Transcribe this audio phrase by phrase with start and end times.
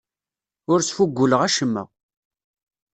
[0.71, 1.83] Ur sfuguleɣ acemma.